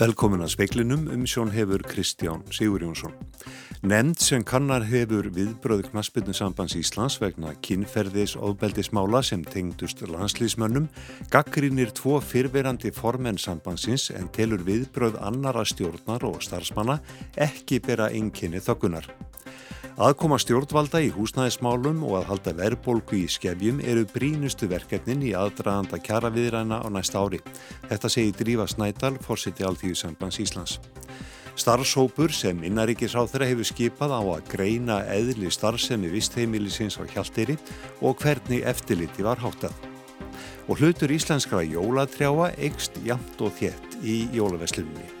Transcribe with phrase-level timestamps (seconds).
[0.00, 3.12] Velkomin að speiklinum um sjón hefur Kristján Sigur Jónsson.
[3.84, 10.86] Nemnd sem kannar hefur viðbröðu knaspinu sambands Íslands vegna kynferðis ofbeldismála sem tengdust landslýsmönnum
[11.28, 16.96] gaggrínir tvo fyrverandi formenn sambandsins en telur viðbröð annara stjórnar og starfsmanna
[17.36, 19.04] ekki bera einkinni þöggunar.
[20.00, 25.98] Aðkoma stjórnvalda í húsnæðismálum og að halda verðbólgu í skefjum eru brínustu verkefnin í aðdraðanda
[26.00, 27.42] kjara viðræna á næsta ári.
[27.90, 30.78] Þetta segir Drífa Snædal, fórseti Alþjóðsambands Íslands.
[31.52, 37.60] Starfshópur sem innaríkisráþara hefur skipað á að greina eðli starfsemi vistheimilisins á hjálteri
[38.00, 39.76] og hvernig eftirliti var háttað.
[40.64, 45.19] Og hlutur íslenskara jólatrjáa eikst jamt og þétt í jólaveslunni.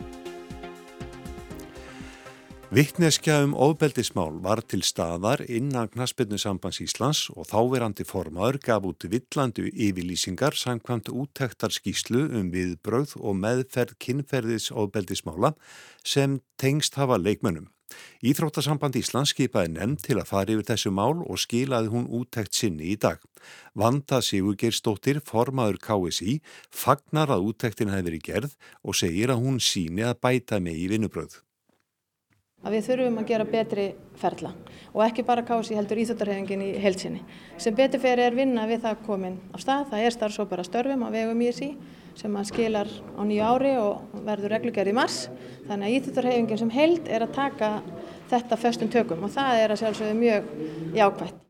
[2.70, 9.06] Vittneskja um ofbeldismál var til staðar innan Knaspinu sambands Íslands og þáverandi formaður gaf út
[9.10, 15.50] villandu yfirlýsingar samkvæmt úttektar skýslu um viðbröð og meðferð kynferðis ofbeldismála
[16.06, 17.66] sem tengst hafa leikmönnum.
[18.22, 22.94] Íþróttasamband Íslands skipaði nefnd til að fara yfir þessu mál og skilaði hún úttekt sinni
[22.94, 23.18] í dag.
[23.74, 26.38] Vanda Sigurgeirstóttir, formaður KSI,
[26.70, 30.90] fagnar að úttektin hefði verið gerð og segir að hún síni að bæta með í
[30.94, 31.40] vinnubröð
[32.60, 33.86] að við þurfum að gera betri
[34.20, 34.50] ferla
[34.90, 37.22] og ekki bara kási heldur íþjóttarhefingin í heilsinni.
[37.58, 41.04] Sem betur fyrir er vinna við það komin á stað, það er starfsópar að störfum
[41.06, 41.70] á vegum ISI
[42.18, 45.20] sem að skilar á nýju ári og verður reglugjörð í mars.
[45.68, 47.70] Þannig að íþjóttarhefingin sem held er að taka
[48.32, 50.52] þetta föstum tökum og það er að sjálfsögðu mjög
[50.98, 51.40] jákvægt.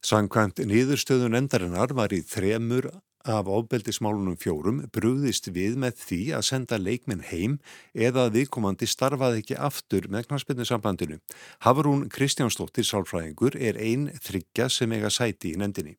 [0.00, 2.88] Sankvæmt nýðurstöðun endarinnar var í þremur
[3.24, 7.58] af ábeldismálunum fjórum brúðist við með því að senda leikminn heim
[7.94, 11.18] eða að viðkomandi starfaði ekki aftur með knarspinnu sambandinu.
[11.66, 15.96] Hafrún Kristjánsdóttir Sálfræðingur er einn þryggja sem eiga sæti í nefndinni.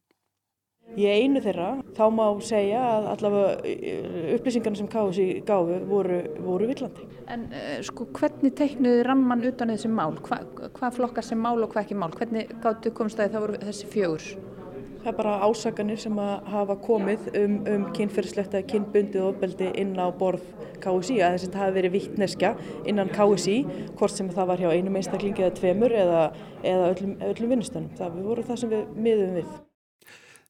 [1.00, 6.68] Í einu þeirra þá má segja að allavega eh, upplýsingarna sem KSI gáfi voru, voru
[6.68, 7.06] villandi.
[7.32, 10.18] En uh, sko hvernig teiknuði ramman utan þessi mál?
[10.26, 10.42] Hva,
[10.76, 12.12] hvað flokkar sem mál og hvað ekki mál?
[12.18, 14.51] Hvernig gáttu komstæði það voru þessi fjögur?
[15.02, 16.20] Það er bara ásakanir sem
[16.54, 20.44] hafa komið um, um kynferðslegt eða kynbundið ofbeldi inn á borð
[20.84, 22.54] KSI að þess að það hafi verið vittneskja
[22.92, 23.58] innan KSI
[23.98, 26.22] hvort sem það var hjá einum einstaklingi eða tveimur eða,
[26.62, 27.92] eða öllum, öllum vinnustunum.
[27.98, 29.52] Það voru það sem við miðum við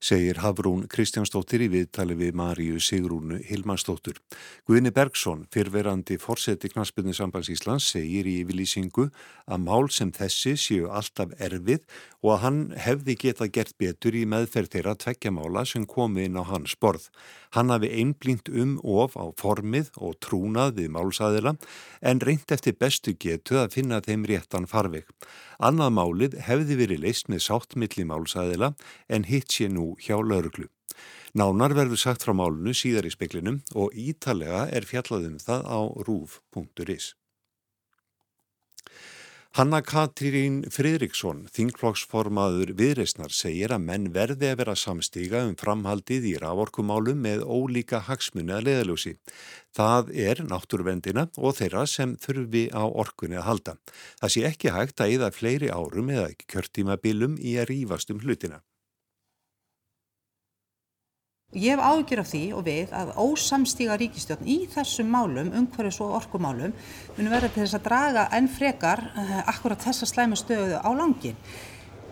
[0.02, 4.18] segir Hafrún Kristjánsdóttir í viðtali við Maríu Sigrúnu Hilmarsdóttur.
[4.66, 9.12] Guðni Bergson, fyrverandi fórseti Knaspinni Sambands Íslands, segir í yfirlýsingu
[9.46, 11.86] að mál sem þessi séu alltaf erfið
[12.22, 16.46] og að hann hefði geta gert betur í meðferð þeirra tvekkjamála sem komi inn á
[16.46, 17.08] hans borð.
[17.58, 21.56] Hann hafi einblínt um of á formið og trúnað við málsæðila
[22.02, 25.10] en reynd eftir bestu getu að finna þeim réttan farveg.
[25.58, 28.74] Annað málið hefði verið leist með sáttmiðli málsæðila
[29.10, 30.70] en hitt sé nú hjá lauruglu.
[31.34, 37.14] Nánar verður sagt frá málunu síðar í speklinum og ítalega er fjallaðum það á rúf.is.
[39.52, 46.32] Hanna Katrín Fridriksson, þingflokksformaður viðreysnar, segir að menn verði að vera samstíga um framhaldið í
[46.40, 49.14] raforkumálum með ólíka hagsmunni að leðaljósi.
[49.76, 53.78] Það er náttúruvendina og þeirra sem þurfi á orkunni að halda.
[54.24, 58.64] Það sé ekki hægt að eða fleiri árum eða kjörtímabilum í að rýfast um hlutina.
[61.52, 66.14] Ég hef ágjör af því og við að ósamstíga ríkistjórn í þessum málum, umhverfis og
[66.22, 66.72] orkumálum,
[67.18, 71.36] munum verða til þess að draga enn frekar uh, akkurat þessa slæmu stöðu á langin.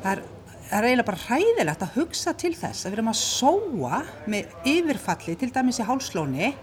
[0.04, 0.24] Það er,
[0.68, 5.40] er eiginlega bara hræðilegt að hugsa til þess að við erum að sóa með yfirfalli,
[5.40, 6.54] til dæmis í hálslóni,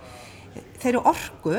[0.77, 1.59] þeirri orku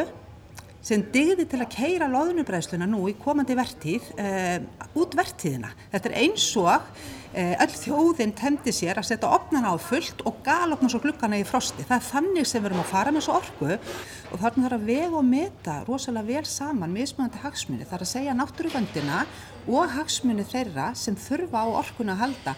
[0.86, 4.60] sem digði til að keira loðunubræðsluna nú í komandi vertíð uh,
[4.94, 5.74] út vertíðina.
[5.90, 6.78] Þetta er eins og
[7.27, 11.46] Eh, öll þjóðinn temdi sér að setja opnana á fullt og galopna svo glukkana í
[11.46, 11.86] frosti.
[11.86, 14.88] Það er þannig sem við erum að fara með svo orku og þarna þarf að
[14.88, 17.86] vega og meta rosalega vel saman mismunandi hagsmunni.
[17.86, 19.22] Það er að segja náttúruvöndina
[19.68, 22.56] og hagsmunni þeirra sem þurfa á orkuna að halda.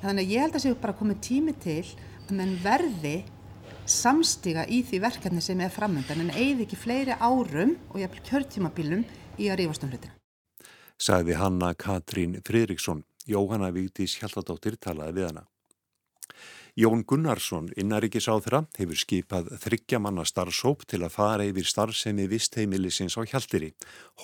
[0.00, 1.84] Þannig að ég held að séu bara komið tími til
[2.24, 3.16] að menn verði
[3.84, 9.04] samstiga í því verkefni sem er framöndan en eigði ekki fleiri árum og hef kjörtímabilum
[9.36, 10.16] í að rífast um hlutina.
[11.02, 13.02] Sagði Hanna Katrín Fridriksson.
[13.26, 15.44] Jóhanna Vítis Hjaltadóttir talaði við hana.
[16.72, 23.74] Jón Gunnarsson, innaríkisáþra, hefur skipað þryggjamanna starfsóp til að fara yfir starfsemi vistheimilisins á Hjaltiri.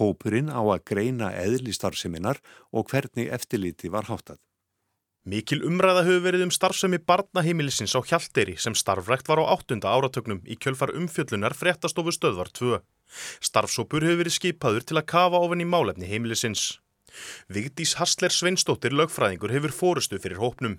[0.00, 2.41] Hópurinn á að greina eðli starfseminar
[2.73, 4.41] og hvernig eftirliti var háttað.
[5.29, 10.41] Mikil umræða hefur verið um starfsemi barnaheimilisins á Hjaltiri sem starfrækt var á áttunda áratögnum
[10.49, 12.81] í kjölfar umfjöllunar fréttastofu stöðvar 2.
[13.45, 16.79] Starfsópur hefur verið skipaður til að kafa ofan í málefni heimilisins.
[17.53, 20.79] Vigdís Hassler Sveinstóttir lögfræðingur hefur fórustu fyrir hópnum.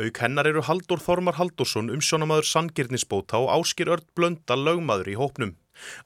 [0.00, 5.54] Auk hennar eru Haldur Þormar Haldursson umsjónamaður Sangirnisbóta og Áskir Ört Blönda lögmaður í hópnum.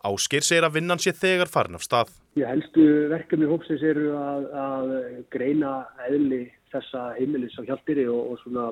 [0.06, 2.12] Ásker segir að vinnan sé þegar farin af stað.
[2.38, 4.92] Ég helstu verkefni hópsins eru að, að
[5.34, 5.72] greina
[6.08, 8.70] eðli þessa heimilis á hjálpiri og, og svona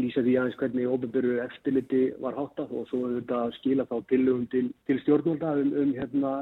[0.00, 4.64] lýsa því aðeins hvernig óbyrgur eftirliti var háttað og svo auðvitað skila þá tilugum til,
[4.88, 6.32] til stjórnvalda um, um, hérna,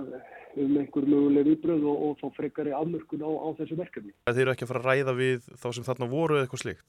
[0.61, 4.15] um einhver möguleg viðbröð og, og þá frekari afmörkun á, á þessu verkefni.
[4.31, 6.87] Það eru ekki að fara að ræða við þá sem þarna voru eitthvað slikt?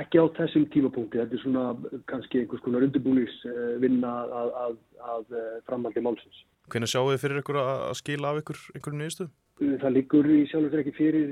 [0.00, 1.64] Ekki á þessum tímapunkti, þetta er svona
[2.10, 4.76] kannski einhvers konar undirbúningsvinna að, að,
[5.14, 5.34] að
[5.66, 6.44] framhaldi málsins.
[6.70, 9.28] Hvernig sjáu þið fyrir ykkur að skila af ykkur einhverju nýðistu?
[9.56, 11.30] Það liggur í sjálf og sér ekki fyrir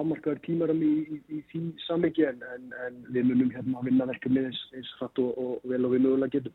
[0.00, 4.06] afmarkaður tímaram í, í, í því samviki en, en, en við munum hérna að vinna
[4.08, 6.54] verkefni eins, eins hratt og, og vel og við mögulega getum.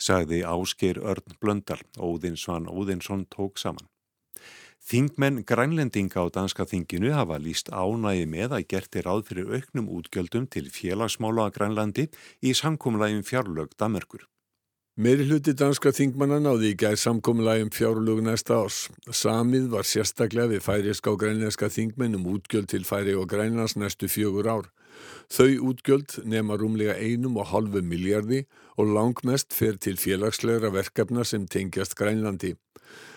[0.00, 3.90] Sagði Ásker Örn Blöndal, Óðinsvann Óðinsson tók saman.
[4.86, 10.46] Þingmenn grænlendinga á danska þinginu hafa líst ánægi með að gerti ráð fyrir auknum útgjöldum
[10.46, 12.04] til félagsmála að grænlandi
[12.46, 14.28] í sankumlægum fjárlög Damerkur.
[14.96, 18.76] Meiri hluti danska þingmanna náði í gæð samkominnlægum fjárlög næsta ás.
[19.12, 24.08] Samið var sérstaklega við færiska og grænlenska þingmenn um útgjöld til færi og grænlands næstu
[24.08, 24.70] fjögur ár.
[25.28, 28.46] Þau útgjöld nema rúmlega einum og halvu miljardi
[28.78, 32.54] og langmest fer til félagslegra verkefna sem tengjast grænlandi.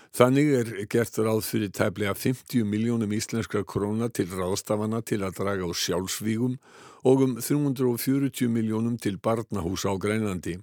[0.09, 5.69] Þannig er gert ráð fyrir tæplega 50 miljónum íslenskra króna til ráðstafana til að draga
[5.69, 6.57] á sjálfsvígum
[7.05, 10.57] og um 340 miljónum til barnahúsa á grænlandi.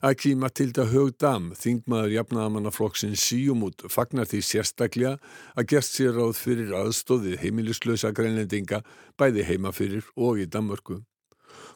[0.00, 5.18] Aki Matilda Högdam, þingmaður jafnaðamannaflokksinn Síumút, fagnar því sérstaklega
[5.52, 8.80] að gert sér ráð fyrir aðstóðið heimilislösa grænlendinga
[9.20, 11.02] bæði heima fyrir og í Danmörku.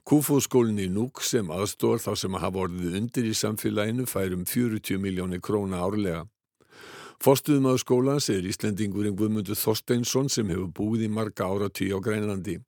[0.08, 5.00] Kúfóskólinn í Núk sem aðstóðar þá sem að hafa orðið undir í samfélaginu færum 40
[5.04, 6.24] miljónir króna árlega.
[7.24, 12.04] Forstuðum að skólans er Íslendingurinn Guðmundur Þorsteinsson sem hefur búið í marga ára tíu á
[12.04, 12.58] Grænlandi.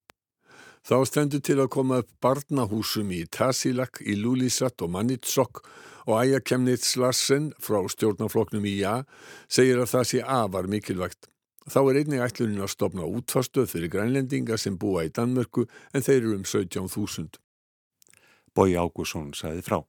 [0.81, 5.61] Þá stendur til að koma upp barnahúsum í Tasilak, í Lúlisat og Manitsok
[6.07, 9.03] og Æja Kemnitz Larsen frá stjórnafloknum í Já
[9.45, 11.29] segir að það sé afar mikilvægt.
[11.69, 16.23] Þá er einnig ætlunin að stopna útfarstöð fyrir grænlendinga sem búa í Danmörku en þeir
[16.23, 17.37] eru um 17.000.
[18.57, 19.83] Bói Ágússon sagði frá.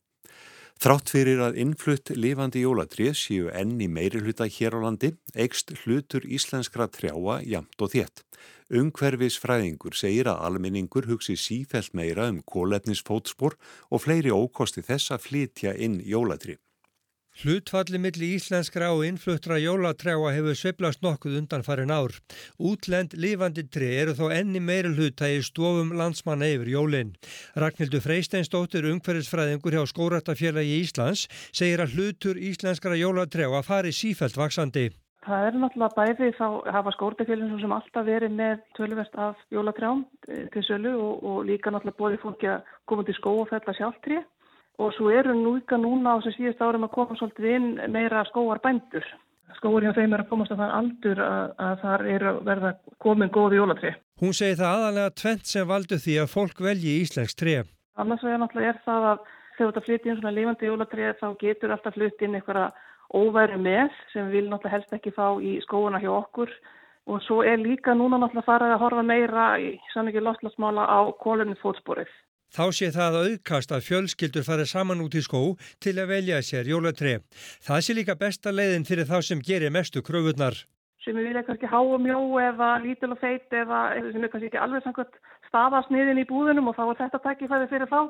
[0.77, 5.73] Þrátt fyrir að innflutt lifandi jólatrið séu enn í meiri hluta hér á landi, eigst
[5.81, 8.21] hlutur íslenskra trjáa jamt og þétt.
[8.69, 13.57] Ungverfis fræðingur segir að almenningur hugsi sífælt meira um kólefnisfótspor
[13.89, 16.61] og fleiri ókosti þess að flytja inn jólatrið.
[17.37, 22.15] Hlutfalli milli íslenskra og innfluttra jólatrjáa hefur sveplast nokkuð undan farin ár.
[22.57, 27.11] Útlend lifandi tri eru þó enni meiri hluta í stofum landsmanna yfir jólinn.
[27.53, 34.87] Ragnhildur Freisteinsdóttir, ungferðisfræðingur hjá Skóratafélagi Íslands, segir að hlutur íslenskra jólatrjáa fari sífælt vaksandi.
[35.27, 40.01] Það er náttúrulega bæði þá hafa skórtafélagin sem alltaf verið með tölverst af jólatrjám
[40.31, 43.75] eh, til sölu og, og líka náttúrulega bóði fólki að koma til skó og fella
[43.77, 44.25] sjálftrið
[44.77, 48.25] og svo eru nú ykkar núna á þessu síðust árum að koma svolítið inn meira
[48.29, 49.05] skóar bændur.
[49.57, 52.73] Skóar hjá þeim er að komast að það aldur að, að þar eru að verða
[53.01, 53.93] komin góði jólatri.
[54.21, 57.55] Hún segi það aðalega tvent sem valdu því að fólk velji íslensk tre.
[57.97, 59.25] Annars vegar náttúrulega er það að
[59.57, 62.67] þegar þetta flytti inn svona lifandi jólatri þá getur alltaf flytti inn einhverja
[63.17, 66.53] óværi með sem við náttúrulega helst ekki fá í skóuna hjá okkur
[67.07, 71.57] og svo er líka núna náttúrulega farið að horfa meira í sannleikið loslasmála á kólunni
[71.61, 72.09] fótsporið.
[72.53, 75.41] Þá sé það auðkast að fjölskyldur farið saman út í skó
[75.83, 77.17] til að velja sér jólatri.
[77.65, 80.55] Það sé líka besta leiðin fyrir þá sem gerir mestu kröfunar.
[81.03, 84.49] Sem við vilja kannski há og mjó eða lítil og feit eða sem er kannski
[84.51, 88.01] ekki alveg samkvæmt stafasniðin í búðunum og þá er þetta takkifæði fyrir þá.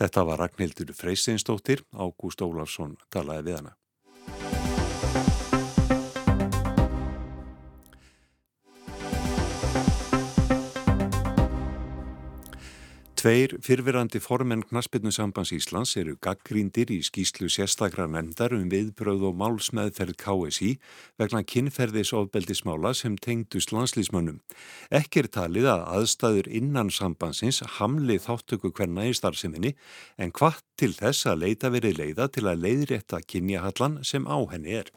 [0.00, 4.61] Þetta var Ragnhildur Freisinsdóttir, Ágúst Ólafsson talaði við hana.
[13.22, 20.16] Tveir fyrfirandi formenn Knaspinnusambands Íslands eru gaggríndir í skýslu sérstakra nefndar um viðbröð og málsmeðferð
[20.18, 20.70] KSI
[21.22, 24.40] vegna kynferðisofbeldismála sem tengdust landslýsmönnum.
[24.90, 29.76] Ekki er talið að aðstæður innan sambandsins hamli þáttöku hverna í starfseminni
[30.18, 34.80] en hvað til þess að leita verið leiða til að leiðrétta kynjahallan sem á henni
[34.82, 34.90] er.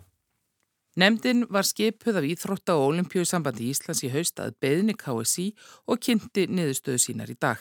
[0.96, 5.50] Nemndin var skipuð af Íþrótta og Olimpíusambandi Íslands í haust að beðni KSI
[5.92, 7.60] og kynnti niðurstöðu sínar í dag.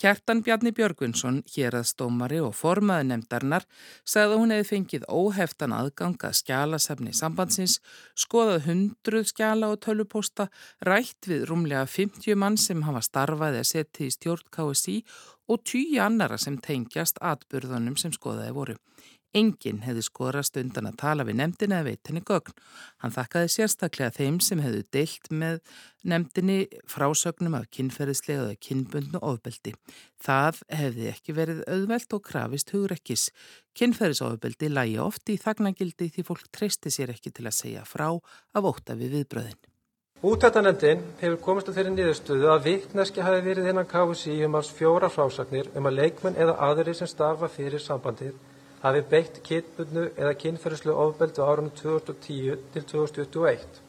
[0.00, 3.66] Kjartan Bjarni Björgvinsson, hér að stómari og formaði nefndarinnar,
[4.08, 7.76] sagði að hún hefði fengið óheftan aðganga skjálasefni sambandsins,
[8.16, 10.48] skoðað hundruð skjála og tölupósta,
[10.88, 14.96] rætt við rúmlega 50 mann sem hafa starfaði að setja í stjórn KSI
[15.52, 18.80] og tíu annara sem tengjast atbyrðunum sem skoðaði voru.
[19.32, 22.52] Engin hefði skorast undan að tala við nefndina eða veit henni gögn.
[23.00, 25.62] Hann þakkaði sérstaklega þeim sem hefðu deilt með
[26.12, 26.58] nefndinni
[26.92, 29.72] frásögnum af kynferðislega eða kynbundnu ofbeldi.
[30.20, 33.30] Það hefði ekki verið auðvelt og krafist hugrekkis.
[33.80, 38.68] Kynferðisofbeldi lægi ofti í þagnagildi því fólk treysti sér ekki til að segja frá af
[38.68, 39.60] óta við viðbröðin.
[40.22, 45.08] Útættanendin hefur komist að þeirri niðurstöðu að vittneski hafi verið innan KSI um alls fjóra
[45.10, 48.36] frásagnir um að leikmenn eða aðri sem starfa fyrir sambandið
[48.82, 53.80] hafi beitt kynbundnu eða kynferðislu ofbeldu árunum 2010 til 2021.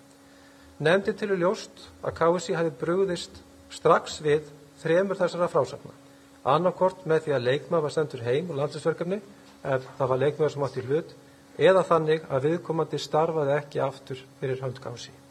[0.83, 3.41] Nefndi til ljóst að KSI hafi brúðist
[3.73, 4.51] strax við
[4.83, 5.93] þremur þessara frásagna.
[6.43, 9.21] Annarkort með því að leikmað var sendur heim og landsinsverkefni
[9.63, 11.17] ef það var leikmaður sem átt í hlut
[11.57, 15.22] eða þannig að viðkomandi starfaði ekki aftur fyrir hönd KSI.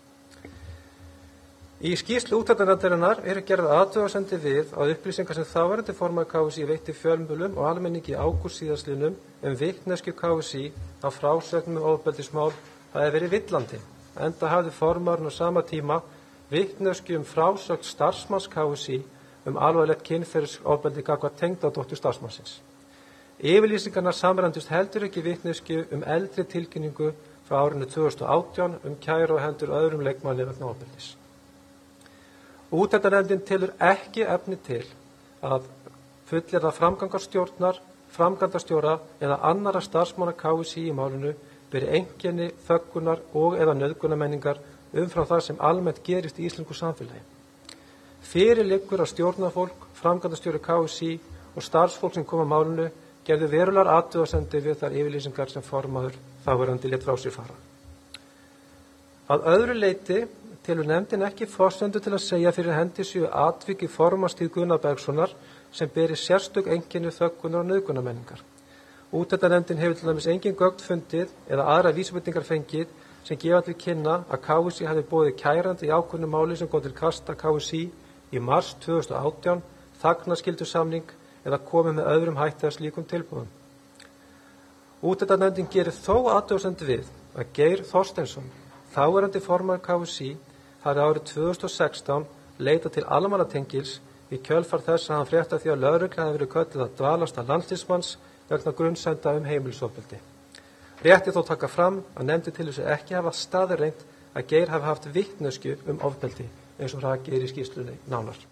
[1.83, 7.57] Í skýrslu útættanandarinnar eru gerð aðtöðarsendi við að upplýsingar sem þáverandi formar KSI veitti fjölmjölum
[7.59, 10.69] og almenningi ágúr síðaslinum um vittnesku KSI
[11.03, 12.53] á frásögnum um ofbeldismál
[12.93, 13.81] hafi verið villandi.
[14.15, 15.97] Enda hafði formarinn á sama tíma
[16.53, 19.01] vittnesku um frásögn starfsmanns KSI
[19.51, 22.61] um alvarlegt kynferðsofbeldi kakvað tengdadóttu starfsmannsins.
[23.43, 27.11] Yfirlýsingarna samrændust heldur ekki vittnesku um eldri tilkynningu
[27.49, 31.17] frá árinu 2018 um kæru og hendur öðrum leikmanni vegna ofbeldis.
[32.73, 34.85] Útættanefndin tilur ekki efni til
[35.45, 35.67] að
[36.29, 37.81] fullir að framgangarstjórnar,
[38.13, 41.35] framgandastjóra eða annara starfsmána KSI í málinu
[41.73, 44.61] byrja enginni, þöggunar og eða nöðgunamenningar
[44.93, 47.21] umfram það sem almennt gerist í Íslingu samfélagi.
[48.23, 51.13] Fyrir liggur að stjórnafólk, framgandastjóri KSI
[51.57, 52.89] og starfsfólk sem koma málinu
[53.27, 57.57] gerðu verular aðtöðasendi við þar yfirlýsingar sem formaður þáverandi létt frá sér fara.
[59.33, 60.23] Að öðru leiti
[60.63, 65.33] telur nefndin ekki fórsendu til að segja fyrir hendi séu atviki formastíð Gunnar Bergsonar
[65.75, 68.43] sem beri sérstök enginni þökkunar og nöðgunamenningar.
[69.13, 72.93] Útættanefndin hefur til dæmis engin gögt fundið eða aðra vísmyndingar fengið
[73.25, 76.95] sem gefa til kynna að KSI hafi bóðið kærandi í ákvörnum máli sem góð til
[77.01, 77.83] kasta KSI
[78.33, 79.61] í mars 2018,
[79.99, 81.11] þagnaskildu samning
[81.45, 83.51] eða komið með öðrum hætti að slíkum tilbúðum.
[85.03, 88.47] Útættanefndin gerir þó aðdjóðsend við að Geir Þorstensson,
[88.95, 90.37] þáverandi formar KSI,
[90.85, 92.27] hafi árið 2016
[92.59, 93.99] leita til almannatengils
[94.33, 97.53] í kjölfar þess að hann frétta því að laurugla hefði verið köllið að dvalast að
[97.53, 98.15] landslýsmanns
[98.49, 100.21] vegna grunnsenda um heimilisofbildi.
[101.03, 104.73] Rétti þó taka fram að nefndi til þess að ekki hafa staðir reynd að Geir
[104.73, 106.49] hafi haft vittnesku um ofbildi
[106.79, 108.52] eins og það gerir í skýrslunni nánar.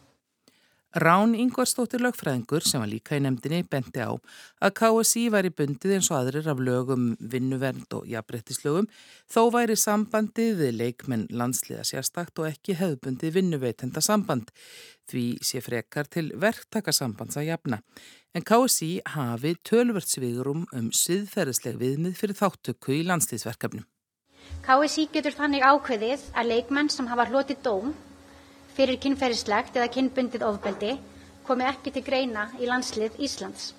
[0.90, 6.08] Rán Ingvarstóttir lögfræðingur sem var líka í nefndinni bendi á að KSI væri bundið eins
[6.10, 8.88] og aðrir af lögum vinnuvernd og jafnbrettislögum
[9.30, 14.50] þó væri sambandið við leikmenn landsliða sérstakt og ekki hefðbundið vinnuveitenda samband
[15.06, 17.82] því sé frekar til verktakasambands að jafna.
[18.34, 23.86] En KSI hafi tölvörtsvíðurum um siðferðisleg viðmið fyrir þáttöku í landslýsverkefnum.
[24.66, 27.98] KSI getur þannig ákveðið að leikmenn sem hafa hlotið dóm
[28.80, 30.94] fyrir kynferðislegt eða kynbundið ofbeldi
[31.44, 33.74] komi ekki til greina í landslið Íslands.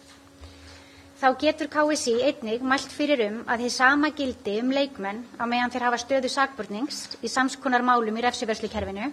[1.17, 5.73] Þá getur KSI einnig mælt fyrir um að þið sama gildi um leikmenn á meðan
[5.73, 9.07] þeir hafa stöðu sakbúrnings í samskonar málum í refsiverslukerfinu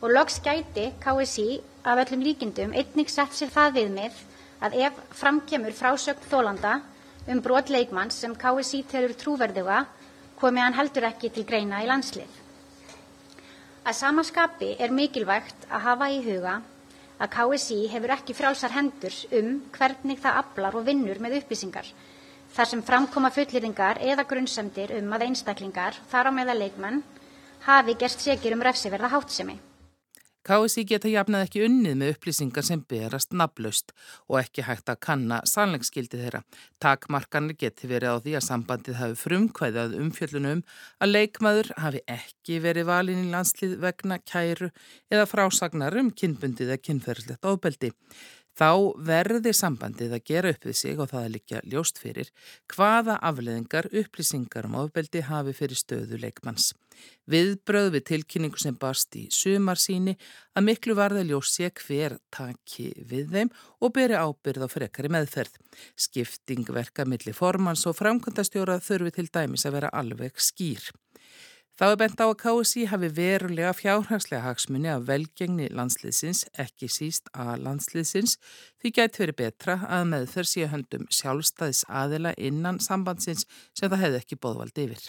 [0.00, 1.48] og loks gæti KSI
[1.84, 4.20] af öllum líkindum einnig sett sér það viðmið
[4.68, 6.76] að ef framkemur frásögn þólanda
[7.24, 9.80] um brot leikmanns sem KSI telur trúverðuga
[10.40, 12.39] komi hann heldur ekki til greina í landslið.
[13.80, 16.58] Að samaskapi er mikilvægt að hafa í huga
[17.20, 21.88] að KSI hefur ekki frjálsar hendur um hvernig það aflar og vinnur með upplýsingar
[22.54, 27.02] þar sem framkoma fullýringar eða grunnsemdir um að einstaklingar, þar á meða leikmenn,
[27.66, 29.56] hafi gerst segir um refsiverða hátsemi.
[30.40, 33.92] KSI geta jafnað ekki unnið með upplýsingar sem berast naflaust
[34.24, 36.40] og ekki hægt að kanna sannleiksskildi þeirra.
[36.80, 40.64] Takmarkanir geti verið á því að sambandið hafi frumkvæðað umfjöllunum
[40.96, 44.70] að leikmaður hafi ekki verið valin í landslið vegna kæru
[45.12, 47.92] eða frásagnar um kynbundið eða kynferðslegt ofbeldi.
[48.60, 52.28] Þá verði sambandið að gera upp við sig og það er líka ljóst fyrir
[52.68, 56.74] hvaða afleðingar upplýsingar um ofbeldi hafi fyrir stöðu leikmanns.
[57.32, 60.18] Viðbröð við tilkynningu sem barst í sumar síni
[60.52, 65.56] að miklu varða ljós sé hver taki við þeim og beri ábyrð á frekari meðferð.
[65.96, 70.84] Skipting verka millir formans og framkvæmdastjóra þurfi til dæmis að vera alveg skýr.
[71.80, 77.30] Þá er bent á að KSI hafi verulega fjárhagslega hagsmunni af velgengni landsliðsins, ekki síst
[77.32, 78.34] að landsliðsins,
[78.82, 84.20] því gæti verið betra að meðferð síðan höndum sjálfstæðis aðila innan sambandsins sem það hefði
[84.20, 85.08] ekki bóðvald yfir.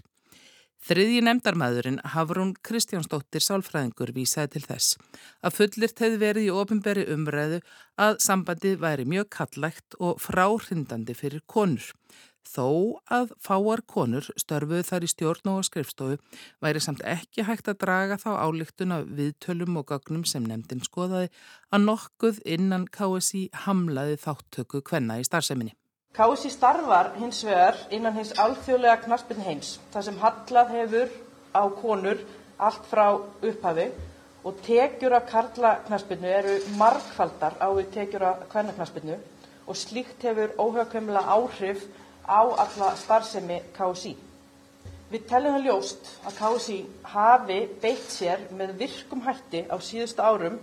[0.82, 4.96] Þriðji nefndarmæðurinn Hafrún Kristjánsdóttir Sálfræðingur vísaði til þess
[5.44, 7.60] að fullirt hefði verið í ofinberi umræðu
[8.02, 11.92] að sambandi væri mjög kallægt og fráhrindandi fyrir konur.
[12.48, 16.18] Þó að fáar konur störfuð þar í stjórn og skrifstofu
[16.64, 21.30] væri samt ekki hægt að draga þá álíktun af viðtölum og gagnum sem nefndin skoðaði
[21.72, 25.76] að nokkuð innan KSI hamlaði þáttöku kvenna í starfseminni.
[26.18, 31.14] KSI starfar hins vegar innan hins alþjóðlega knaspin heims þar sem hallað hefur
[31.56, 32.26] á konur
[32.60, 33.88] allt frá upphafi
[34.44, 39.18] og tekjur af karlaknaspinu eru margfaldar á við tekjur af kvennaknaspinu
[39.68, 41.86] og slíkt hefur óhagkvæmlega áhrif
[42.28, 44.16] á alla starfsemi KSI.
[45.12, 46.78] Við tellum það ljóst að KSI
[47.14, 50.60] hafi beitt sér með virkum hætti á síðustu árum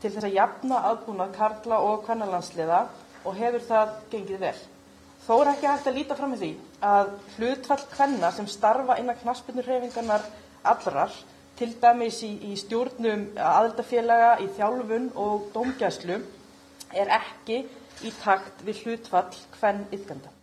[0.00, 2.78] til þess að jafna aðbúnað karla og kvennalandsliða
[3.24, 4.54] og hefur það gengið vel.
[5.26, 6.52] Þó er ekki hægt að líta fram með því
[6.88, 10.24] að hlutfall kvenna sem starfa innan knaspinurhefingarnar
[10.72, 11.12] allrar
[11.60, 16.22] til dæmis í, í stjórnum aðaldafélaga, í þjálfun og dómgæslu
[16.96, 17.66] er ekki
[18.08, 20.39] í takt við hlutfall hvern yfganda.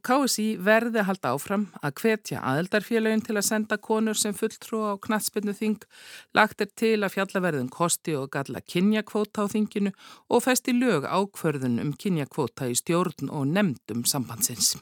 [0.00, 4.96] KSI verði að halda áfram að hvetja aðeldarfélagin til að senda konur sem fulltrú á
[4.96, 5.84] knatspennu þing,
[6.32, 9.92] lagt er til að fjallaverðin kosti og galla kynjakvóta á þinginu
[10.32, 14.78] og festi lög ákverðun um kynjakvóta í stjórn og nefndum sambandsins.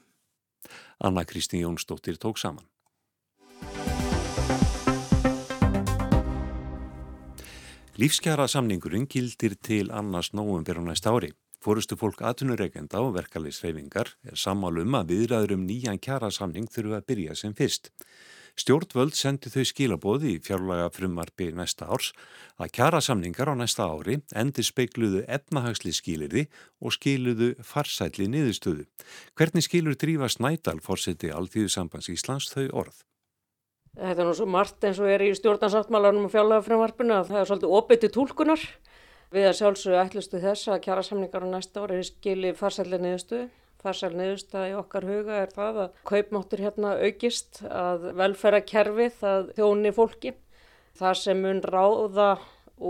[1.02, 2.66] Anna Kristi Jónsdóttir tók saman.
[8.00, 11.34] Lífskjara samningurinn gildir til annars nógum fyrir næsta ári.
[11.60, 17.08] Fórustu fólk atvinnureikenda og verkefliðsreyfingar er sammálum að viðræður um nýjan kjara samning þurfa að
[17.10, 17.90] byrja sem fyrst.
[18.56, 22.14] Stjórnvöld sendi þau skilabóði í fjárlaga frumarbi næsta árs
[22.56, 26.46] að kjara samningar á næsta ári endur speikluðu efnahagsli skilirði
[26.80, 28.88] og skiluðu farsætli niðurstöðu.
[29.36, 33.04] Hvernig skilur drífa Snædal fórseti Alþýðusambands Íslands þau orð?
[34.00, 37.48] Þetta er nú svo margt eins og er í stjórnarsáttmálanum og fjárlagafrömmarpinu að það er
[37.52, 38.66] svolítið opið tólkunar.
[39.30, 43.48] Við að sjálfsögðu ætlustu þess að kjara samningar á næsta ári skili farsælið niðurstuðu.
[43.80, 49.92] Farsæl niðurstuða í okkar huga er það að kaupmáttur hérna aukist, að velferðarkerfið, að þjóni
[49.96, 50.34] fólki.
[51.00, 52.28] Það sem mun ráða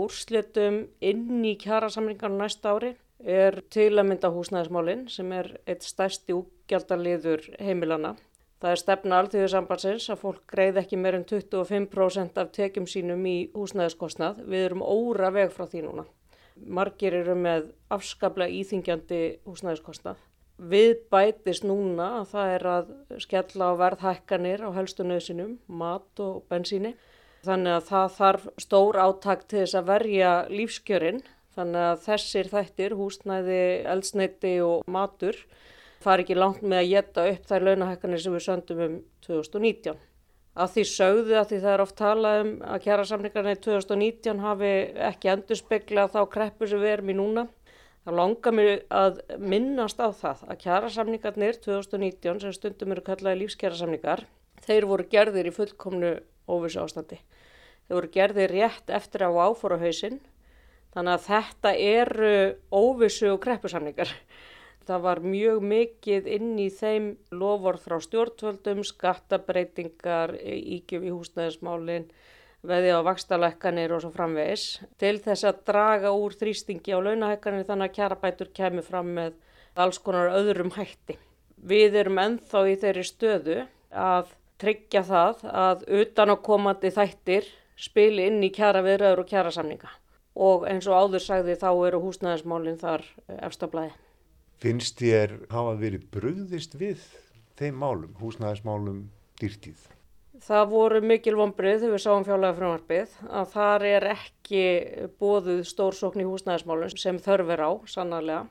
[0.01, 5.53] úrslitum inn í kjara samningar á næsta ári er til að mynda húsnæðismálinn sem er
[5.69, 8.15] eitt stærsti úgjaldaliður heimilana.
[8.61, 13.37] Það er stefna alþjóðisambansins að fólk greið ekki meir en 25% af tekjum sínum í
[13.55, 14.43] húsnæðiskostnað.
[14.45, 16.11] Við erum óra veg frá því núna.
[16.55, 20.19] Margir eru með afskaplega íþingjandi húsnæðiskostnað.
[20.71, 22.91] Við bætist núna að það er að
[23.23, 26.93] skella á verðhækkanir á helstu nöðsinum, mat og bensíni.
[27.41, 31.23] Þannig að það þarf stór áttak til þess að verja lífskjörin.
[31.55, 35.39] Þannig að þessir þættir, húsnæði, eldsneiti og matur
[36.01, 38.95] fari ekki langt með að geta upp þær launahækkanir sem við söndum um
[39.27, 39.99] 2019.
[40.51, 44.41] Að því sögðu að því það er oft talað um að kjæra samlingarna í 2019
[44.43, 44.71] hafi
[45.07, 47.45] ekki endur spekla þá kreppu sem við erum í núna.
[48.01, 53.43] Það langar mér að minnast á það að kjæra samlingarnir 2019 sem stundum eru kallaði
[53.43, 54.25] lífskjæra samlingar,
[54.65, 56.11] þeir voru gerðir í fullkomnu
[56.51, 57.21] óvissu ástandi.
[57.85, 60.19] Þeir voru gerðir rétt eftir að áfóra hausinn,
[60.91, 62.33] þannig að þetta eru
[62.73, 64.11] óvissu og kreppusamlingar.
[64.87, 72.07] Það var mjög mikið inn í þeim lofur frá stjórnvöldum, skattabreitingar, ígjöf í húsnæðismálinn,
[72.65, 74.65] veði á vakstalekkanir og svo framvegis
[75.01, 79.37] til þess að draga úr þrýstingi á launahekkanir þannig að kjarabætur kemur fram með
[79.81, 81.17] alls konar öðrum hætti.
[81.57, 83.57] Við erum enþá í þeirri stöðu
[83.93, 87.49] að tryggja það að utan á komandi þættir
[87.81, 89.89] spili inn í kjara viðröður og kjara samninga
[90.37, 93.03] og eins og áður sagði þá eru húsnæðismálinn þar
[93.41, 93.91] efstablaði.
[94.61, 97.01] Finnst þér hafa verið bröðist við
[97.57, 99.07] þeim málum, húsnæðismálum
[99.41, 99.87] dýrtíð?
[100.41, 104.61] Það voru mikil vonbrið þegar við sáum fjárlega frumvarpið að þar er ekki
[105.21, 108.45] bóðuð stórsókn í húsnæðismálum sem þörfur á, sannarlega.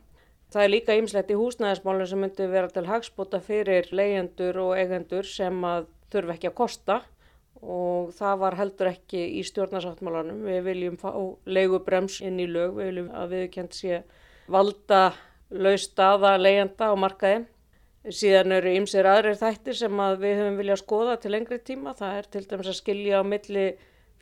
[0.50, 5.30] Það er líka ýmslegt í húsnæðismálum sem myndi vera til hagspota fyrir leyendur og eigendur
[5.30, 7.00] sem að þurfi ekki að kosta
[7.62, 10.42] og það var heldur ekki í stjórnarsáttmálanum.
[10.42, 11.10] Við viljum fá
[11.46, 14.02] leigubrems inn í lög, við viljum að viðkjönd sé
[14.50, 15.04] valda
[15.50, 17.44] laus staða leyenda á markaði.
[18.00, 21.92] Síðan eru ymsir aðrir þættir sem við höfum viljað skoða til lengri tíma.
[21.98, 23.66] Það er til dæmis að skilja á milli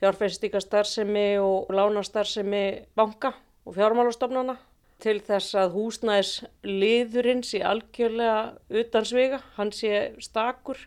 [0.00, 2.64] fjárfæstíkastarsemi og lánastarsemi
[2.98, 3.34] banka
[3.66, 4.56] og fjármálastofnana
[5.02, 6.32] til þess að húsnæðis
[6.66, 10.80] liðurinn sé algjörlega utan svega, hann sé stakur.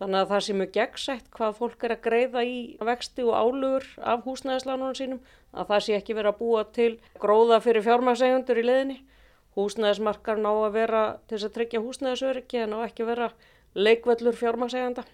[0.00, 3.84] Þannig að það sé mjög gegnsætt hvað fólk er að greiða í vexti og álugur
[4.00, 5.20] af húsnæðislánunum sínum,
[5.52, 8.98] að það sé ekki verið að búa til gróða fyrir fjármælsegundur í leðinni
[9.56, 13.30] húsnæðismarkar ná að vera til þess að tryggja húsnæðisöryggi en á ekki vera
[13.74, 15.04] leikvellur fjármagseganda.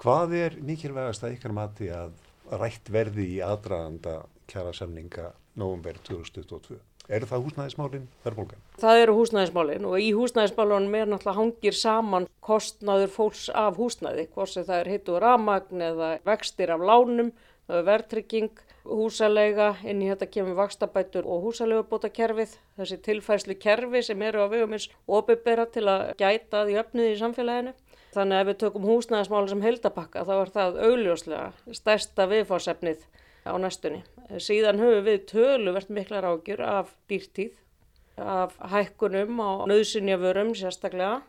[0.00, 2.14] Hvað er mikilvægast að ykkar mati að
[2.50, 5.30] rætt verði í aðdraðanda kjara semninga
[5.60, 6.78] november 2022?
[7.10, 8.60] Er það húsnæðismálinn verðbólgan?
[8.78, 14.52] Það eru húsnæðismálinn og í húsnæðismálunum er náttúrulega hangir saman kostnaður fólks af húsnæði, hvort
[14.52, 17.32] sem það er hitt og ramagn eða vextir af lánum,
[17.86, 18.50] verðtrygging,
[18.88, 24.88] húsalega, inn í þetta kemur vakstabætur og húsalegubótakerfið, þessi tilfærslu kerfi sem eru á vegumins
[25.06, 27.74] opiðbera til að gæta því öfnið í samfélaginu.
[28.10, 33.04] Þannig að ef við tökum húsnæðismáli sem heldapakka þá er það augljóslega stærsta viðfársefnið
[33.46, 34.00] á næstunni.
[34.42, 37.52] Síðan höfum við töluvert miklar ágjur af dýrtíð,
[38.18, 41.20] af hækkunum á nöðsynjavörum sérstaklega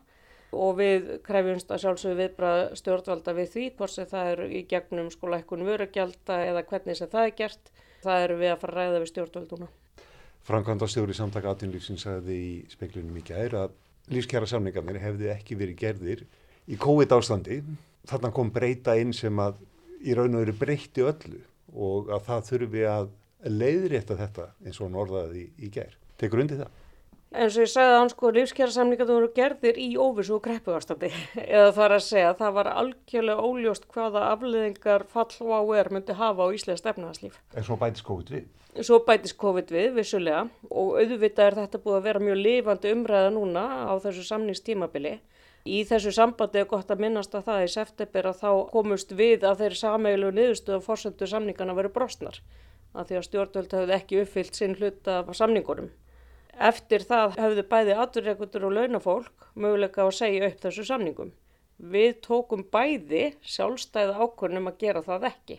[0.52, 5.08] og við krefjumst að sjálfsögðu viðbrað stjórnvalda við því hvort sem það er í gegnum
[5.12, 7.72] skólaækkun vörugjalda eða hvernig sem það er gert.
[8.02, 9.70] Það eru við að fara að ræða við stjórnvalduna.
[10.42, 13.76] Frankvanda stjóri samtaka aðtunlífsins sagði í speklunum í gæri að
[14.12, 16.24] lífskjara samningarnir hefði ekki verið gerðir
[16.66, 17.60] í COVID ástandi.
[18.10, 19.60] Þarna kom breyta inn sem að
[20.02, 21.40] í raun og veru breytti öllu
[21.72, 23.12] og að það þurfi að
[23.46, 25.94] leiðrétta þetta eins og hann orðaði í, gær.
[26.18, 26.81] Tekur undir það?
[27.32, 30.42] En svo ég sagði að hann sko lífskjara samningar þú voru gerðir í óvissu og
[30.44, 31.08] kreppuastandi
[31.42, 35.90] eða það er að segja að það var algjörlega óljóst hvaða afleðingar fall á er
[35.94, 37.38] myndi hafa á Íslands efnaðarslíf.
[37.56, 38.50] En svo bætis COVID við?
[38.84, 43.32] Svo bætis COVID við, vissulega og auðvitað er þetta búið að vera mjög lifandi umræða
[43.32, 45.14] núna á þessu samningstímabili.
[45.62, 49.44] Í þessu sambandi er gott að minnast að það í september að þá komust við
[49.46, 52.40] að þeirri sameilu niðurstöðum fórsendu samningana veru brostnar
[52.92, 55.92] að því að stjórnvöld hafði ekki uppfyllt sinn hluta af samningunum.
[56.60, 61.30] Eftir það hafðu bæði aturreikundur og launafólk möguleika að segja upp þessu samningum.
[61.78, 65.56] Við tókum bæði sjálfstæða ákvörnum að gera það ekki.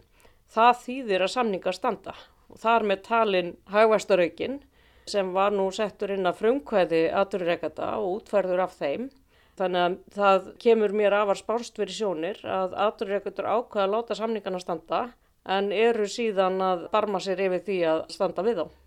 [0.53, 2.13] Það þýðir að samningar standa
[2.47, 4.61] og þar með talin hagvæstaraukin
[5.09, 9.09] sem var nú settur inn að frumkvæði aturreikata og útferður af þeim.
[9.57, 14.61] Þannig að það kemur mér afar spárst verið sjónir að aturreikundur ákvaða að láta samningarna
[14.61, 15.01] standa
[15.43, 18.82] en eru síðan að barma sér yfir því að standa við þá.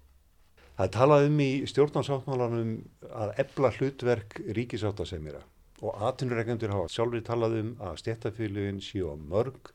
[0.77, 2.73] Það er talað um í stjórnarsáttmálanum
[3.17, 5.39] að ebla hlutverk ríkisáttasemira
[5.81, 9.71] og atvinnureikendur hafa sjálfur talað um að stjættafélugin séu á mörg,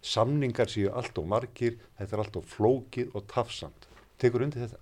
[0.00, 3.84] samningar séu allt og margir, þetta er allt og flókið og tafsamt.
[4.16, 4.80] Tekur undir þetta?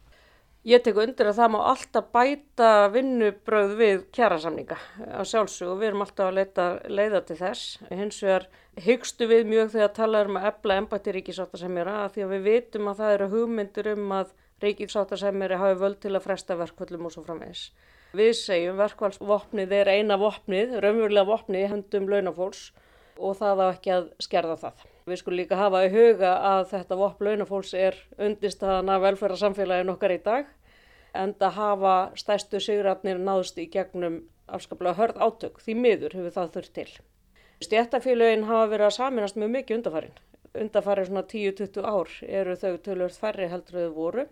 [0.65, 4.79] Ég tek undir að það má alltaf bæta vinnubröð við kjærasamninga
[5.11, 7.75] á sjálfsög og við erum alltaf að leita, leiða til þess.
[7.91, 8.47] Hins vegar
[8.87, 12.89] hyggstu við mjög þegar talað um að ebla embætti ríkisáttasemira að því að við vitum
[12.89, 14.33] að það eru hugmyndir um að
[14.64, 17.68] ríkifsáttasemjari hafi völd til að fresta verkvöldum og svo framvegis.
[18.14, 22.68] Við segjum verkvælsvopnið er eina vopnið, raunverulega vopnið hendum launafólks
[23.18, 24.85] og það á ekki að skerða það.
[25.05, 30.14] Við skulum líka hafa í huga að þetta vopn launafólks er undirstaðan af velferðarsamfélagin okkar
[30.14, 30.46] í dag
[31.14, 36.55] en það hafa stæstu sigratnir náðst í gegnum afskaplega hörð átök því miður hefur það
[36.57, 36.88] þurft til.
[37.64, 40.16] Stjættafélagin hafa verið að saminast mjög mikið undarfærin.
[40.55, 44.27] Undarfærin svona 10-20 ár eru þau tölvört færri heldur þau voru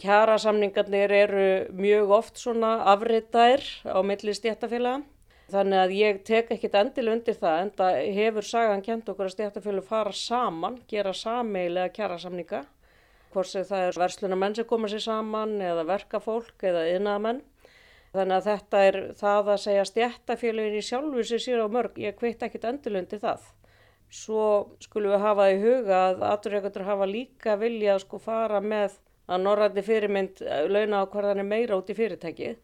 [0.00, 5.02] Kjarasamningarnir eru mjög oft svona afritaðir á milli stjættafélaga.
[5.50, 9.34] Þannig að ég tek ekkit endil undir það en það hefur sagan kent okkur að
[9.34, 12.62] stjættafélag fara saman, gera sameilega kjarasamninga.
[13.34, 17.42] Hvort sem það er verslunamenn sem koma sér saman eða verkafólk eða yðnaðamenn.
[18.14, 22.16] Þannig að þetta er það að segja stjættafélagin í sjálfu sem sér á mörg, ég
[22.18, 23.44] kveitt ekkit endil undir það.
[24.10, 24.46] Svo
[24.82, 28.96] skulum við hafa í huga að aturreikandur hafa líka vilja að sko fara með
[29.30, 32.56] að norrætti fyrirmynd eh, launa á hverðan er meira út í fyrirtækið.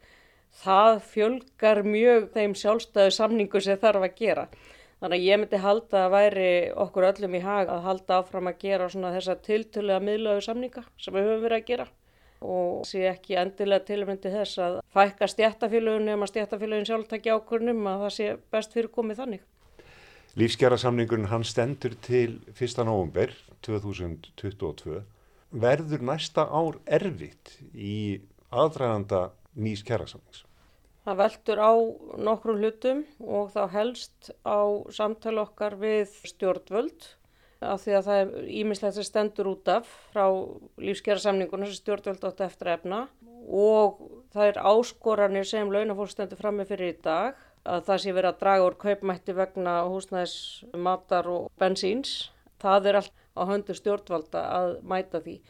[0.56, 4.46] Það fjölgar mjög þeim sjálfstæðu samningu sem þarf að gera.
[4.96, 6.50] Þannig að ég myndi halda að væri
[6.86, 11.14] okkur öllum í hag að halda áfram að gera þessa tiltölu að miðlaðu samninga sem
[11.14, 11.88] við höfum verið að gera
[12.46, 17.86] og sé ekki endilega tilmyndi þess að fækka stjættafélagun ef maður stjættafélagin sjálf takja ákvörnum
[17.88, 19.44] að það sé best fyrir komið þannig.
[20.36, 22.84] Lífskjara samningun hann stendur til 1.
[22.84, 23.32] november
[23.64, 25.00] 2022
[25.60, 28.20] verður næsta ár erfitt í
[28.52, 30.44] aðdraganda nýs kjærasamnings?
[31.06, 31.72] Það veldur á
[32.26, 34.58] nokkrum hlutum og þá helst á
[34.90, 37.12] samtali okkar við stjórnvöld
[37.64, 40.26] af því að það er ímislegt sem stendur út af frá
[40.82, 43.06] lífskjærasamningunum sem stjórnvöld átt eftir efna
[43.46, 44.02] og
[44.34, 48.30] það er áskoranir sem launafólk stendur fram með fyrir í dag að það sé verið
[48.32, 50.36] að draga úr kaupmætti vegna húsnæðis,
[50.74, 52.30] matar og bensíns.
[52.62, 55.40] Það er allt á höndu stjórnvalda að mæta því.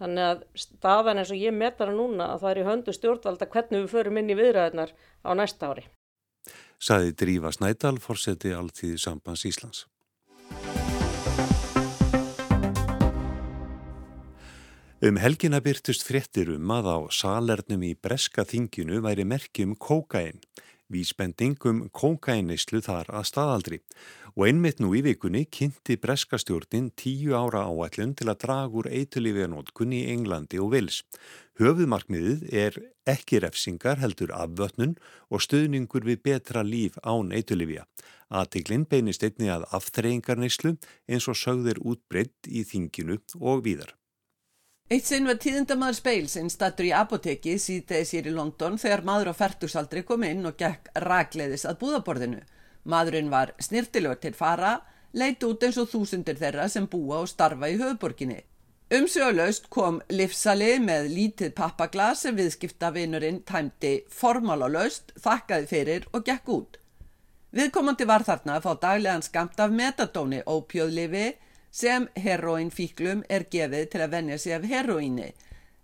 [0.00, 3.82] Þannig að staðan eins og ég metar núna að það er í höndu stjórnvalda hvernig
[3.84, 5.86] við förum inn í viðræðinar á næsta ári.
[6.80, 9.84] Saði Drífa Snædal, fórseti alltíði sambans Íslands.
[15.00, 20.42] Um helgina byrtust fréttir um að á salernum í Breska þinginu væri merkjum kókain.
[20.90, 23.78] Vísbending um kókainnislu þar að staðaldri
[24.36, 29.94] og einmitt nú í vikunni kynnti breskastjórnin tíu ára áætlun til að draga úr eitulífiðanótkun
[29.96, 31.02] í Englandi og Vils.
[31.60, 32.78] Höfuðmarkmiðið er
[33.10, 34.96] ekki refsingar heldur afvötnun
[35.28, 37.86] og stöðningur við betra líf án eitulífja.
[38.30, 40.76] Aðtiklinn beinist einni að aftreyingarnislu
[41.10, 43.99] eins og sögðir útbreytt í þinginu og víðar.
[44.90, 49.34] Eitt sinn var tíðindamaður speils einnstattur í apoteki síðdegis hér í London þegar maður á
[49.38, 52.40] færtugsaldri kom inn og gekk ragleiðis að búðaborðinu.
[52.90, 54.72] Maðurinn var snirtilegur til fara,
[55.14, 58.40] leit út eins og þúsundir þeirra sem búa og starfa í höfuborginni.
[58.98, 66.80] Umsjóðlaust kom livsali með lítið pappaglas sem viðskiptavinurinn tæmdi formálálaust, þakkaði fyrir og gekk út.
[67.54, 71.28] Viðkomandi var þarna að fá daglegan skamt af metadóni ópjöðlifi
[71.70, 75.32] sem heroin fíklum er gefið til að venja sig af heroíni.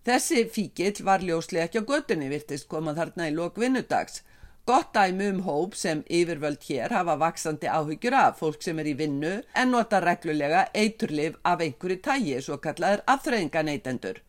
[0.06, 4.22] Þessi fíkil var ljóslega ekki á göttunni virtist koma þarna í lok vinnudags.
[4.66, 8.94] Gott dæmi um hóp sem yfirvöld hér hafa vaksandi áhyggjur af fólk sem er í
[8.98, 14.22] vinnu en nota reglulega eiturliv af einhverju tægi svo kallaður afþreyinganeytendur.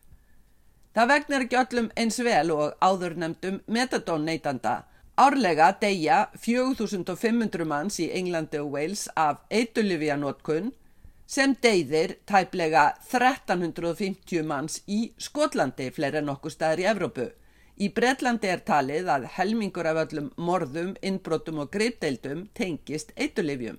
[0.94, 4.84] Það vegnar ekki öllum eins vel og áðurnemdum metadón neytanda.
[5.18, 10.72] Árlega deyja 4500 manns í Englandi og Wales af eiturlifianótkun
[11.28, 17.26] sem deyðir tæplega 1350 manns í Skotlandi, fleiri en okkur staðar í Evrópu.
[17.78, 23.76] Í Breitlandi er talið að helmingur af öllum morðum, innbrotum og greipdeildum tengist eitulifjum.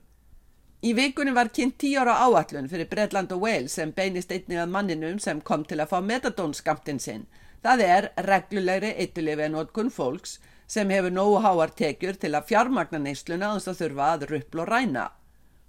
[0.79, 4.71] Í vikunni var kynnt 10 ára áallun fyrir Breitland og Wales sem beinist einnig að
[4.77, 7.25] manninum sem kom til að fá metadónskamtinn sinn.
[7.65, 10.37] Það er reglulegri eitulifin og kunn fólks
[10.69, 14.63] sem hefur nógu háar tekjur til að fjármagna neysluna og þess að þurfa að ruppla
[14.63, 15.05] og ræna.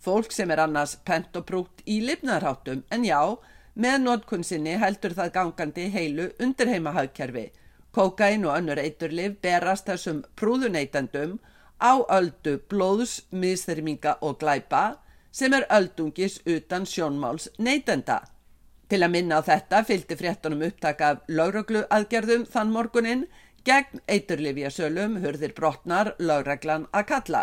[0.00, 3.20] Fólk sem er annars pent og brúkt í lifnaðarháttum en já,
[3.74, 7.50] með notkunnsinni heldur það gangandi heilu undirheimahagkerfi.
[7.92, 11.38] Kokain og önnur eiturlif berast þessum prúðuneytandum
[11.80, 15.00] á öldu blóðs, miðstyrminga og glæpa
[15.32, 18.22] sem er öldungis utan sjónmáls neytenda.
[18.90, 23.26] Til að minna á þetta fylgdi fréttunum upptaka af lauruglu aðgerðum þann morgunin
[23.68, 27.42] gegn eiturlifja sölum hurðir brotnar lauraglan að kalla.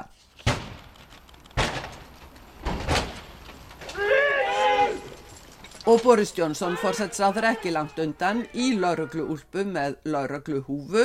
[5.87, 11.03] Og Boris Johnson fórsætsráður ekki langt undan í laurugluúlpu með laurugluhúfu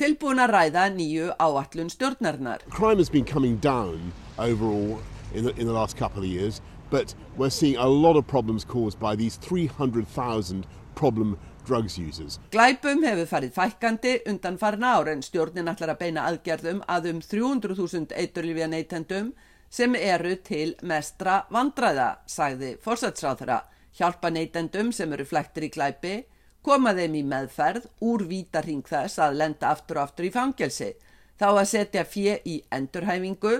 [0.00, 2.64] tilbúin að ræða nýju áallun stjórnarinnar.
[2.72, 5.02] Crime has been coming down overall
[5.34, 8.64] in the, in the last couple of years but we're seeing a lot of problems
[8.64, 12.40] caused by these 300,000 problem drugs users.
[12.50, 17.20] Glæpum hefur farið fækkandi undan farin ára en stjórnin ætlar að beina aðgerðum að um
[17.20, 19.32] 300.000 eiturlifja neytendum
[19.68, 26.16] sem eru til mestra vandræða, sagði fórsætsráðara hjálpa neytendum sem eru flektir í glæpi,
[26.62, 30.92] koma þeim í meðferð úr vítarhing þess að lenda aftur og aftur í fangelsi,
[31.38, 33.56] þá að setja fjö í endurhæfingu,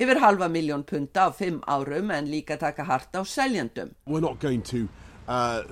[0.00, 3.94] yfir halva miljón punta á fimm árum en líka taka harta á seljendum.
[4.06, 4.88] We're not going to
[5.28, 5.62] uh,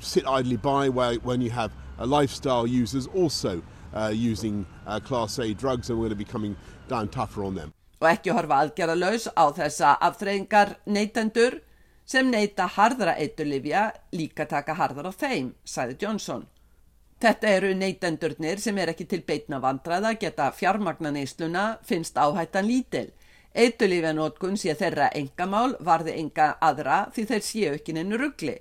[0.00, 0.88] sit idly by
[1.22, 3.62] when you have uh, lifestyle users also
[3.94, 6.56] uh, using uh, class A drugs and we're going to be coming
[6.88, 7.72] down tougher on them.
[8.02, 11.60] Og ekki horfa aðgerðalös á þessa aftreyingar neytendur,
[12.06, 16.46] sem neyta harðra eitulifja líka taka harðar á þeim, sæði Johnson.
[17.22, 23.12] Þetta eru neytendurnir sem er ekki til beitna vandraða geta fjármagna neysluna finnst áhættan lítil.
[23.54, 28.56] Eitulifjanótkun sé þeirra engamál varði enga aðra því þeir séu ekki neinu ruggli.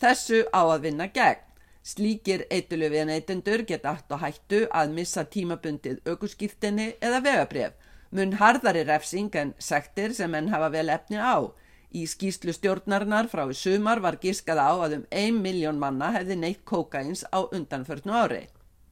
[0.00, 1.46] Þessu á að vinna gegn.
[1.86, 7.72] Slíkir eitulifjaneytendur geta aftur hættu að missa tímabundið aukurskýrtinni eða vegabref.
[8.10, 11.46] Mun harðari refsing en sektir sem enn hafa vel efni á.
[11.90, 16.36] Í skýslu stjórnarinnar frá í sumar var gískað á að um 1 miljón manna hefði
[16.38, 18.44] neitt kokains á undanförnu ári.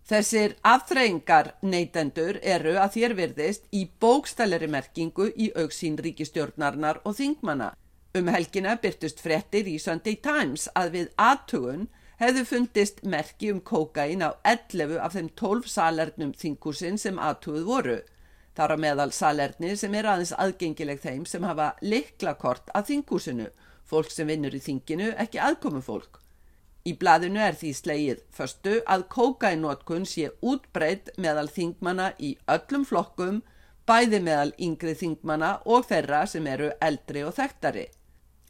[0.09, 7.75] Þessir aðþreyingar neytendur eru að þér virðist í bókstæleri merkingu í auksín ríkistjórnarinnar og þingmanna.
[8.17, 11.87] Um helgina byrtust frettir í Sunday Times að við aðtugun
[12.19, 17.99] hefðu fundist merki um kokain á 11 af þeim 12 salernum þingkusinn sem aðtuguð voru.
[18.59, 23.45] Þar á meðal salerni sem er aðeins aðgengileg þeim sem hafa liklakort að þingúsinu,
[23.87, 26.19] fólk sem vinnur í þinginu, ekki aðkomu fólk.
[26.83, 33.45] Í blaðinu er því slegið förstu að kókainótkun sé útbreytt meðal þingmana í öllum flokkum,
[33.87, 37.87] bæði meðal yngri þingmana og þeirra sem eru eldri og þekktari.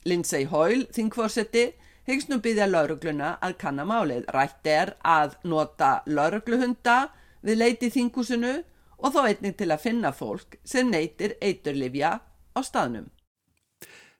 [0.09, 1.67] Lindsay Hoyle, þingforsetti,
[2.09, 4.25] hyggst nú byggja laurugluna að kannamálið.
[4.33, 7.11] Rætt er að nota laurugluhunda
[7.45, 8.57] við leiti þingúsinu
[8.99, 13.09] og þó einnig til að finna fólk sem neytir eiturlifja á staðnum.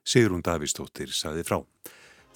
[0.07, 1.59] Sigrun Davísdóttir saði frá.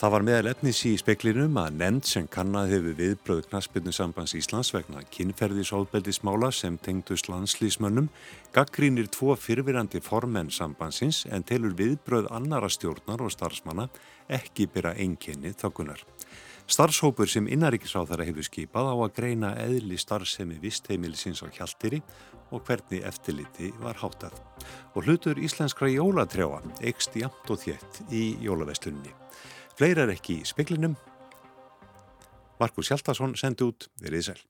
[0.03, 5.03] Það var meðal efnis í speklinum að nefnd sem kannad hefur viðbröð Knaspinnusambands Íslands vegna
[5.13, 8.09] kynferðisofbeldismála sem tengdust landslýsmönnum
[8.55, 13.87] gaggrínir tvo fyrfirandi formenn sambandsins en telur viðbröð annara stjórnar og starfsmanna
[14.27, 16.01] ekki byrja einkenni þöggunar.
[16.67, 21.99] Starfshópur sem innaríkisáþara hefur skipað á að greina eðli starfsemi vistheimilisins á hjáltiri
[22.53, 24.37] og hvernig eftirliti var hátað.
[24.93, 29.11] Og hlutur íslenskra jólatrjáa eikst jamt og þétt í jólavestunni.
[29.73, 30.95] Fleira er ekki í speklinum.
[32.61, 34.43] Markus Hjaltarsson sendi út verið sæl.